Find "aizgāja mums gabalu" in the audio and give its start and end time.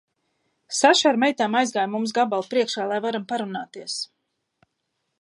1.59-2.49